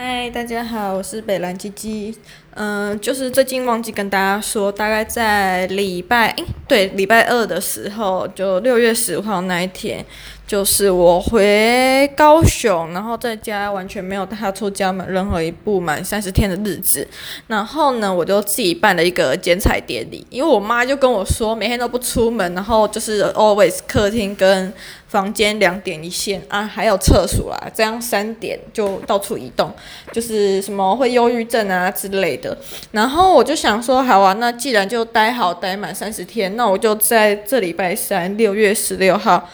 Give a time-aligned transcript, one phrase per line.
[0.00, 2.16] 嗨，大家好，我是北兰鸡鸡。
[2.54, 10.06] 嗯、就是最近忘记跟大家说，大概在礼拜，诶，对，礼拜二的时候，就六月十五号那一天，
[10.48, 17.06] 就是我回高雄，然后在家完全没有踏出家门任何一步，满三十天的日子。
[17.48, 24.72] 然后呢，我就自己办了一个剪彩典礼，因为我妈就跟我说，每天都不出门，然后就是 always 客厅跟
[25.06, 29.70] 房间两点一线啊，还有厕所啊，这样三点就到处移动，
[30.12, 32.56] 就是什么会忧郁症啊之类的。
[32.92, 39.46] 然后我就想说，好啊，那既然就待好待满三十天，那我就在这礼拜三六月十六号，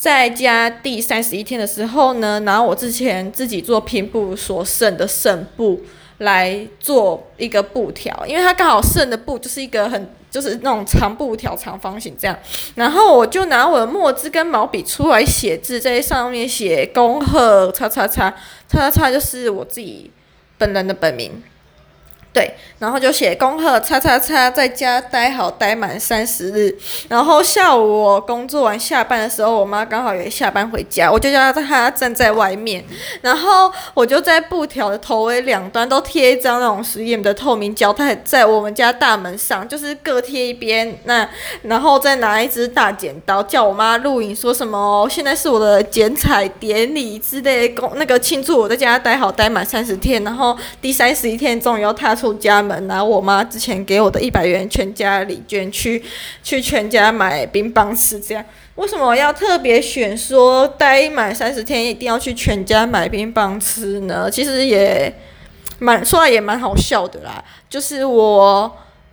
[0.00, 5.82] 在家第三十一天的时候呢，拿我之前自己做拼布所剩的剩布
[6.16, 10.08] 来做一个布条，因为它刚好剩的布就是一个很。
[10.30, 12.38] 就是那种长布条长方形这样，
[12.76, 18.32] 然后我就拿我的墨汁跟毛笔出来写字，在上面写恭贺叉叉叉
[18.68, 20.08] 叉叉叉，就是我自己
[20.56, 21.42] 本人的本名。
[22.32, 26.72] 对，然后就写恭贺叉叉叉在家待好待满三十日，
[27.08, 32.84] 然后下午我工作完下班的时候，我妈刚好也下班回家，我就叫她她站在外面，
[33.20, 41.28] 然后我就在布条的头尾两端都贴一张那种实验的透明胶带，在我们家大门上，就是各贴一边，那
[41.62, 52.14] 然后再拿一支大剪刀，叫我妈录影，说什么哦现在是我的剪彩典礼之类的，那个庆祝我在家待好待满三十天，然后第三十一天终于要踏。
[52.20, 56.02] 出家门，拿我妈之前给我的一百元全家礼券去
[56.42, 58.20] 去全家买冰棒吃。
[58.20, 64.30] 这样为什么要特别选说待满三十天一定要去全家买冰棒吃呢？
[64.30, 65.12] 其实也
[65.78, 67.42] 蛮说来也蛮好笑的啦。
[67.68, 68.70] 就是我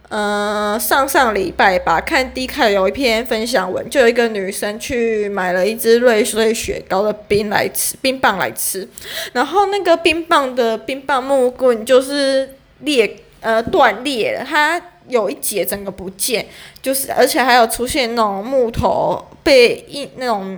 [0.09, 8.87] 嗯、呃、上上礼拜吧，看 D 卡有一篇分享文，就有一个女生去买了一支瑞穗雪糕的冰来吃冰棒来吃，
[9.33, 12.49] 然后那个冰棒的冰棒木棍就是。
[12.79, 16.45] 裂呃断裂，它有一节整个不见，
[16.81, 20.57] 就是而且还有出现那种木头被一那种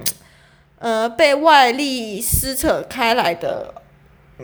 [0.80, 3.74] 呃被外力撕扯开来的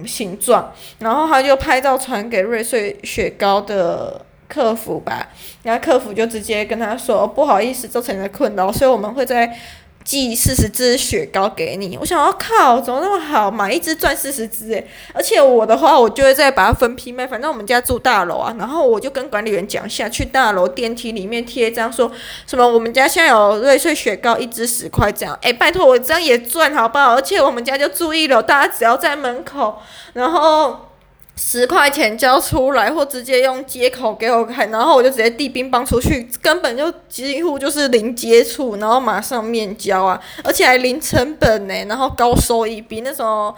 [0.06, 5.30] 形状，然后他就拍照传给瑞穗雪糕的客服吧，
[5.64, 9.58] 然后客服就直接跟他说不好意思造成你的困扰，所以我们会在。
[10.06, 22.12] 寄四十支雪糕给你，我想要靠，怎么那么好，买一支赚四十支诶，而且我的话，我就会再把它分批卖，反正我们家住大楼啊，然后我就跟管理员讲一下，去大楼电梯里面贴一张，说
[22.46, 27.16] 什么我们家现在有瑞穗雪糕一支十块这样，诶，拜托我这样也赚好不好？
[27.16, 29.82] 而且我们家就住一楼，大家只要在门口，
[30.14, 30.92] 然后。
[31.38, 43.54] 十块钱交出来，或直接用接口给我看，然后我就直接递冰棒出去，根本就几乎就是零接触，然后马上面交啊，而且还零成本呢，然后高收益，比那种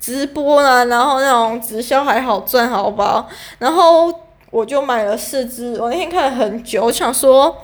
[0.00, 3.28] 直播啊，然后那种直销还好赚，好不好？
[3.58, 4.10] 然后
[4.50, 7.58] 我就买了四支，我那天看了很久，我想说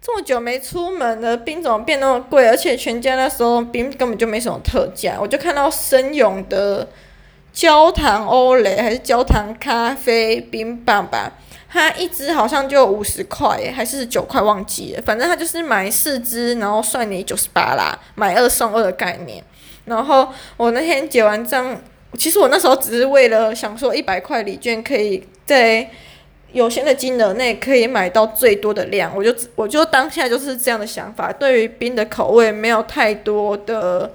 [0.00, 2.46] 这么久没出门了，冰怎么变那么贵？
[2.46, 6.86] 而且全家那时候冰根本就没什么特价，我就看到森永的。
[7.52, 11.32] 焦糖欧蕾还是焦糖咖啡冰棒吧，
[11.68, 19.42] 它一支好像就五十块，还是九块忘记了，反正它就是买四支，然后算你九十八啦，买二送二的概念。
[19.84, 21.76] 然后我那天结完账，
[22.16, 25.90] 其实我那时候只是为了想说一百块礼券可以在
[26.52, 34.12] 有限的金额内可以买到最多的量，我就我就当下就是这样的想法，对于冰的口味没有太多的。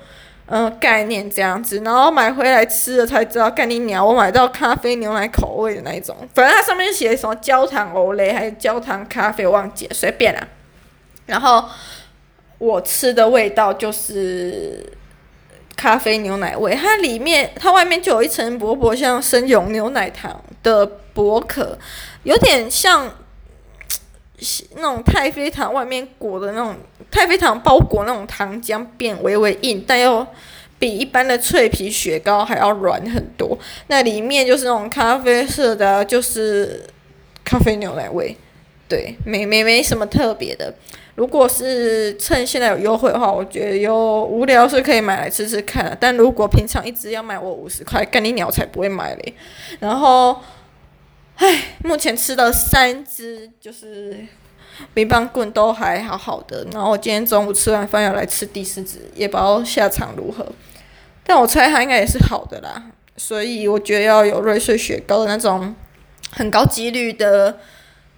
[0.48, 4.06] 嗯，概念这样子，然后买回来吃了才知道，干你鸟！
[4.06, 10.48] 我买到咖啡牛奶口味的那一种，反正它上面写什么焦糖欧蕾还是焦糖咖啡，忘记，随便啦。
[11.26, 11.66] 然后
[12.60, 14.94] 我吃的味道就是
[15.76, 21.78] 咖啡牛奶味，它里面它外面就有一层薄薄像森永牛奶糖的薄壳，
[22.22, 23.12] 有点像。
[24.76, 26.76] 那种太妃糖外面裹的那种
[27.10, 30.28] 太妃糖包裹那种糖浆变微微硬，但又
[30.78, 33.58] 比一般的脆皮雪糕还要软很多。
[33.88, 36.84] 那里面就是那种咖啡色的，就是
[37.46, 38.36] 咖啡牛奶味。
[38.88, 40.72] 对，没没没什么特别的。
[41.16, 45.98] 如果是趁现在有优惠的话，我觉得有无聊是可以买来吃吃看。
[46.00, 49.34] 但如果平常一直要买我五十块，干你鸟才不会买嘞。
[49.80, 50.36] 然后。
[51.36, 54.26] 唉，目前吃了三支，就是
[54.94, 56.66] 冰棒棍都还好好的。
[56.72, 60.46] 然后我今天中午吃完饭要来吃第四支，也不知道下场如何。
[61.26, 62.82] 但我猜它应该也是好的啦，
[63.18, 65.76] 所以我觉得要有瑞穗雪糕的那种
[66.32, 67.60] 很高几率的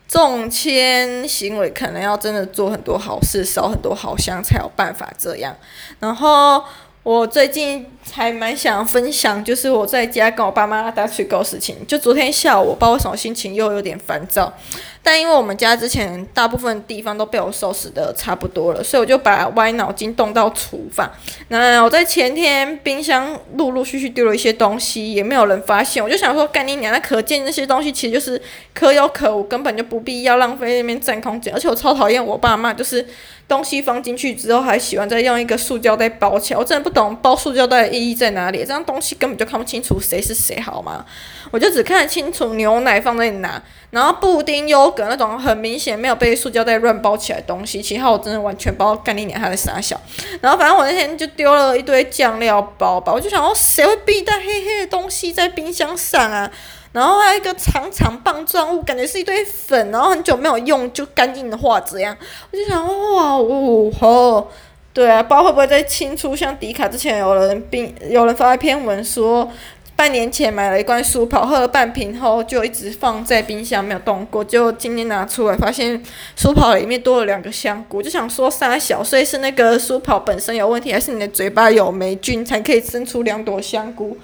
[0.07, 5.55] 中签行为，可能要真的做很多好事，烧很多好香才有办法这样。
[5.99, 6.63] 然后。
[7.07, 11.73] 我最近还蛮想分享，就是我在家跟我爸妈打水沟事情。
[11.87, 14.53] 就昨天下午，我不知道为什么心情又有点烦躁，
[15.01, 21.09] 但因为我们家之前大部分地方都被我收拾得差不多了，所以我就把歪脑筋动到厨房。
[21.47, 26.91] 那我在前天冰箱陆陆续续丢了一些东西，也没有人发现，我就想说干你娘！
[26.91, 28.41] 那可见那些东西其实就是
[28.73, 31.53] 可有可无，根本就不必要浪费那边占空间。
[31.53, 33.07] 而且我超讨厌我爸妈，就是。
[33.47, 36.59] 东西放进去之后，还喜欢再用一个塑胶袋包起来。
[36.59, 41.05] 我真的不懂包塑胶袋的意义在哪里，这样东西根本就看不清楚谁是谁，好吗？
[41.51, 43.61] 我就只看得清楚牛奶放在哪，
[43.91, 49.99] 然后布丁、优格那种很明显没有被塑胶袋乱包起来的东西，其他我真的完全包干你娘还在傻笑。
[50.41, 56.49] 然后反正我那天就丢了一堆酱料包吧，我就想说谁会必带黑黑的东西在冰箱上啊？
[56.93, 62.17] 然后还有一个长长棒状物，感觉是一堆粉，然后很久没有用就干净的画这样，
[62.51, 64.49] 我就想哇哦吼，
[64.97, 69.47] 对啊，不知道会不会再清出像迪卡之前有人冰有人发一篇文说，
[69.95, 76.01] 半年前买了一罐舒跑，喝了半瓶后就一直放在冰箱没有动过，就今天拿出来发现
[76.35, 84.17] 舒跑里面多了两个香菇，就想说三小，所以是那个舒跑本身有问题，还是你的嘴巴有霉菌才可以生出两朵香菇？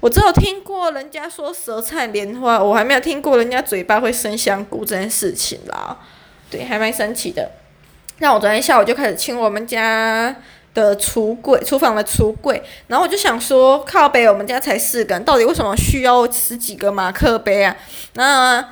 [0.00, 5.96] 我只有听过人家说舌灿莲花，我还没有听过人家嘴巴会生香菇这件事情啦。
[6.50, 7.48] 对，还蛮神奇的。
[8.20, 10.34] 那我昨天下午就开始清我们家
[10.74, 17.76] 的橱柜、厨房的橱柜，然后我就想说，靠背我们家才四个人，到底为什么需要十几个马克杯啊？
[18.14, 18.68] 那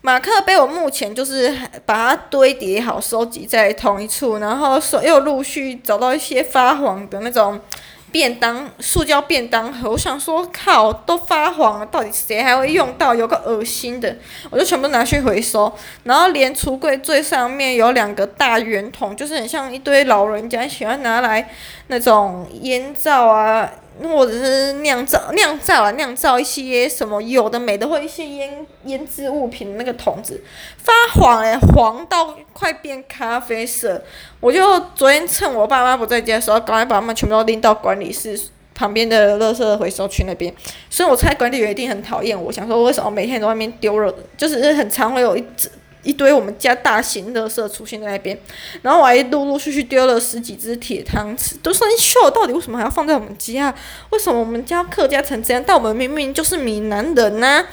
[0.00, 1.54] 马克杯我目前就是
[1.84, 7.60] 把它堆叠好，收集在同一处，然后又陆续找到一些发黄的那种。
[8.10, 13.14] 便当塑胶便当盒，我想说靠，都发黄了，到底谁还会用到？
[13.14, 14.16] 有个恶心的，
[14.50, 15.72] 我就全部拿去回收。
[16.04, 21.50] 然后连橱柜最上面有两个大圆筒，就是很像一堆老人家喜欢拿来
[21.88, 23.68] 那种烟灶啊。
[24.02, 30.42] 或者是酿造酿造啊，酿造一些什么有的没的，或一些腌腌制物品那个桶子
[30.76, 34.02] 发黄哎、欸，黄到快变咖啡色。
[34.40, 38.38] 我就昨天趁我爸妈不在家的时候，赶快把他们全部都拎到管理室
[38.74, 40.52] 旁边的垃圾回收区那边。
[40.88, 45.70] 所以我猜管理员一定很讨厌我，想说为什么每天在外面丢了，就是很常会有一只。
[46.02, 48.38] 一堆我们家大型垃圾出现在那边，
[48.82, 53.74] 然后我还陆陆续续丢了十几只铁汤匙，都说你秀，到底为什么还要放在我们家？
[54.10, 55.62] 为什么我们家客家成这样？
[55.66, 57.64] 但我们明明就是闽南人呐、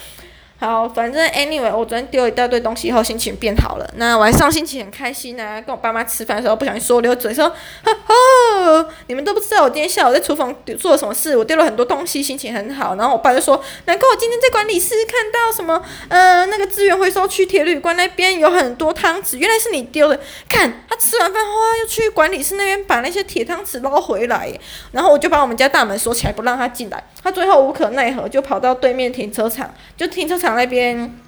[0.57, 3.85] 好，反正 anyway，我昨天丢了一大堆东西以后，心情变好了。
[3.97, 11.35] 那晚上心情很开心啊，跟我爸妈吃饭的时候，不小心说溜嘴说，哈哈，你们都不知道我今天下午在厨房做了什么事。
[11.35, 12.95] 我丢了很多东西，心情很好。
[12.95, 20.17] 然后我爸就说，难怪我今天在管理室看到什么，呃，那个资源回收区铁旅馆那边有很多汤匙，原来是你丢的。
[20.47, 24.49] 看他吃完饭后，又去管理室那边把那些铁汤匙捞回来。
[24.93, 27.03] 然后我就把我们家大门锁起来，不让他进来。
[27.21, 30.44] 他最后无可奈何，就跑到对面停车场，就停车场。
[30.45, 31.19] 场那边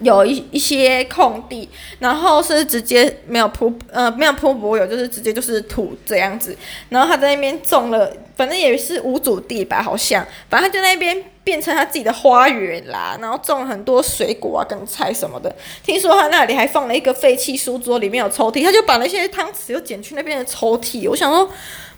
[0.00, 1.68] 有一一些空地，
[2.00, 6.56] 然后是直接没有铺呃没有铺柏油，就是直接就是土这样子。
[6.88, 13.16] 然后他在那边种了，反正也是无主地吧，好像，反正他就那边变成他自己的花园啦。
[13.20, 15.54] 然后种了很多水果啊跟菜什么的。
[15.84, 21.08] 听说他那里还放了一个废弃书桌，里面有抽屉，他就把那些汤匙又捡去那边的抽屉。
[21.08, 21.48] 我想说，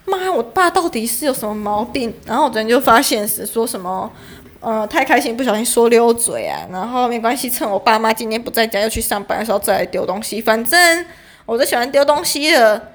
[0.05, 2.15] 妈，我爸到底是有什么毛病？
[2.27, 4.13] 然后我昨天就发现是说什么。
[4.61, 10.41] 呃，太开心，不小心说溜嘴啊，然后没关系，趁我爸妈今天不在家，又去上班的时候再来丢东西。
[10.41, 11.07] 反正
[11.47, 12.91] 我最喜欢丢东西了，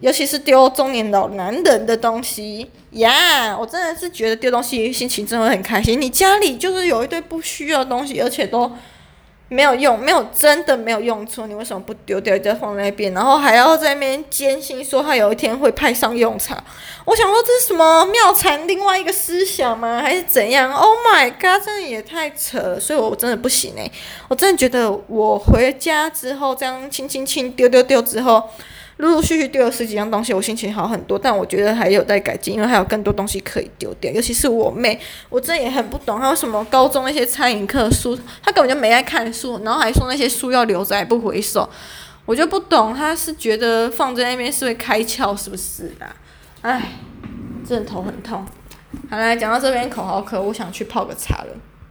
[0.00, 3.56] 尤其是丢中年老男人的东西呀。
[3.58, 6.00] 我真的是觉得丢东西心情真的很开心。
[6.00, 8.72] 你家里就是有一堆不需要的东西，而且都。
[9.48, 16.62] 没有用，没有真的没有用处，你为什么不丢掉，再放在那边，然后还要在那边坚信说它有一天会派上用场？
[17.04, 20.00] 我想说这是什么妙禅另外一个思想吗？
[20.02, 23.90] 还是怎样？Oh my god，真的也太扯了，所以我真的不行诶，
[24.28, 28.50] 我真的觉得我回家之后这样轻轻轻丢丢丢之后。
[28.98, 34.10] 陆陆续续丢了十几样东西，我心情好很多，但我觉得还有待改进，因为还有更多东西可以丢掉。
[34.10, 34.98] 尤其是我妹，
[35.28, 41.68] 我真的也很不懂，她为什么高中那些餐饮课书，她根本就没爱看书，然后还说那些书要留着还不回收，
[42.24, 46.16] 我就不懂，她是觉得放在那边是会开窍，是不是啦？
[46.62, 46.92] 唉，
[47.68, 48.46] 真的头很痛。
[49.10, 51.54] 好啦讲到这边口好渴，我想去泡个茶了。